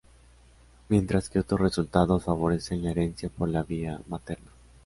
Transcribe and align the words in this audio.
Mientras 0.89 1.29
que 1.29 1.37
otros 1.37 1.61
resultados 1.61 2.23
favorecen 2.23 2.83
la 2.83 2.89
herencia 2.89 3.29
por 3.29 3.49
la 3.49 3.61
vía 3.61 4.01
materna. 4.07 4.49